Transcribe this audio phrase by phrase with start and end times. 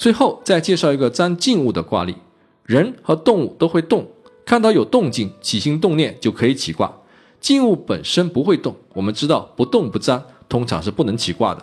[0.00, 2.16] 最后再介绍一个占静物的卦例，
[2.64, 4.08] 人和动物都会动，
[4.46, 6.90] 看到有动静起心动念就可以起卦。
[7.38, 11.62] 静物本身不会动，我们知道不动不占，通常是不能起卦的。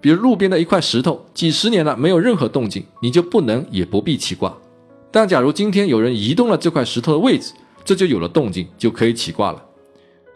[0.00, 4.56] 比如路边的一块石头，几十年了没有任何动静，你就不能也不必起卦。
[5.10, 7.52] 但假如今天有人移动了这块石头的位置，
[7.84, 9.60] 这就有了动静，就可以起卦了。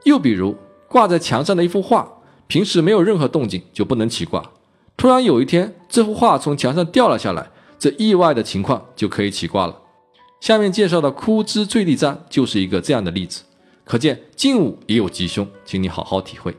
[0.02, 0.56] 又比如
[0.88, 2.10] 挂在墙上的一幅画，
[2.48, 4.42] 平时没有任何动静，就不能起卦。
[4.96, 9.76] 突然有一天，这幅画从墙上掉了下来，这意外的情况就可以起卦了。
[10.40, 13.42] 下面介绍的枯枝坠地占就是一个这样的例子。
[13.84, 16.56] 可见静物也有吉凶，请你好好体会。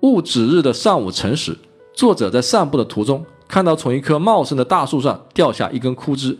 [0.00, 1.56] 戊子日的上午辰时，
[1.94, 6.36] 作者在散步的途中，看到从一棵茂盛的大树上掉下一根枯枝，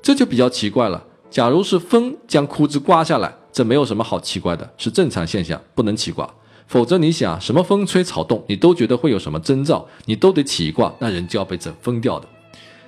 [0.00, 1.04] 这就比较奇怪了。
[1.28, 6.28] 假如是风将枯枝刮下来，这没有什么好奇怪的，是正常现象，不能起卦。
[6.66, 12.28] 否则你想，什么风吹草动，你都觉得会有什么征兆，你都得起一卦，那人就要被整疯掉的。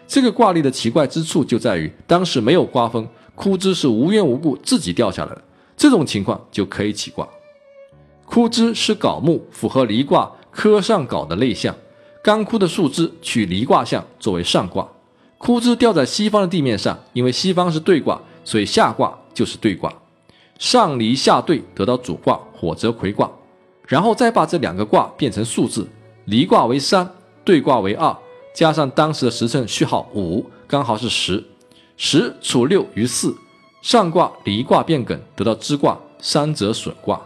[0.06, 5.42] 这个卦例的奇怪之处就在于，当时没有刮风，枯枝是无缘无故自己掉下来的。
[5.76, 7.28] 这种情况就可以起卦。
[8.24, 11.74] 枯枝是槁木，符合离卦科上槁的类象。
[12.20, 14.86] 干枯的树枝取离卦象作为上卦。
[15.38, 19.92] 枯枝掉在西方的地面上，因为西方是兑卦，所以下卦就是兑卦。
[20.58, 23.30] 上离下兑得到主卦火泽葵卦，
[23.88, 25.88] 然后再把这两个卦变成数字，
[26.26, 27.10] 离卦为三，
[27.42, 28.14] 兑卦为二，
[28.54, 31.42] 加上当时的时辰序号五，刚好是十。
[31.96, 33.34] 十除六余四。
[33.80, 37.18] 上卦离卦变艮，得到支卦三者损卦。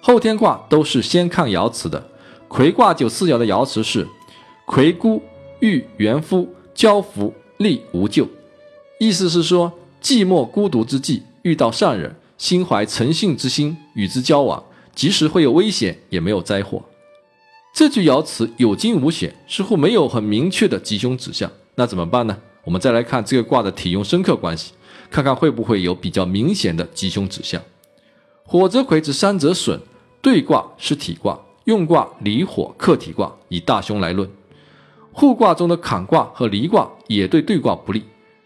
[0.00, 2.02] 后天卦都是先看爻辞的。
[2.46, 4.06] 魁卦九四爻的爻辞是：
[4.66, 5.20] 魁孤
[5.58, 8.28] 遇元夫交福利无咎。
[9.00, 14.62] 意思是说，寂寞孤独之际遇到善人，心怀诚信之心与之交往，
[14.94, 16.82] 即使会有危险，也没有灾祸。
[17.74, 21.50] 这句爻辞有惊无险，似乎没有很明确的吉凶指向。
[21.74, 22.36] 那怎么办呢？
[22.64, 24.72] 我们再来看这个卦的体用深刻关系。
[25.10, 27.60] 看看会不会有比较明显的吉凶指向。
[28.44, 29.78] 火则魁之山则损，
[30.22, 34.26] 兑卦是体卦，用卦离火克体卦，以大凶来论。
[35.12, 38.02] 互卦中的坎卦和离卦也对兑卦不利。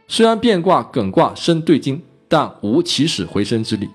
[0.09, 3.89] 虽然变卦艮卦生兑金，但无起死回生之力。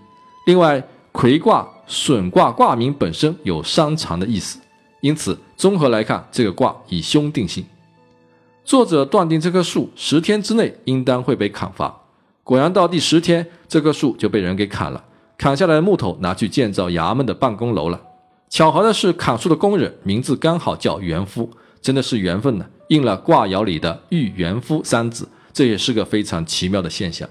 [0.46, 4.60] 另外，魁卦损卦卦名本身有伤残的意思，
[5.02, 7.66] 因此综合来看，这个卦以凶定性。
[8.64, 12.02] 作者断定这棵树十天之内应当会被砍伐。
[12.44, 15.04] 果然，到第十天，这棵树就被人给砍了。
[15.38, 18.00] 砍下来的木头拿去建造衙门的办公楼了。
[18.50, 21.50] 巧合的是，砍树的工人名字刚好叫元夫，
[21.82, 27.28] 真的是缘分呢，应了卦爻里的“遇元夫”三字，这也是个非常奇妙的现象。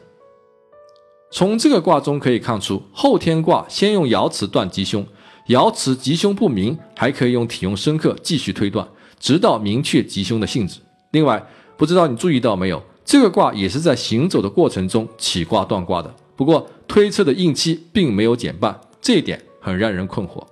[1.33, 5.07] 从这个卦中可以看出，后天卦先用爻辞断吉凶，
[5.47, 8.87] 爻辞吉凶不明，还可以用体用深刻继续推断，
[9.21, 10.81] 直到明确吉凶的性质。
[11.13, 11.41] 另外，
[11.77, 12.83] 不知道你注意到没有？
[13.05, 20.45] 这个卦也是在行走的过程中起卦断卦的，不过推测的应期并没有减半，这一点很让人困惑。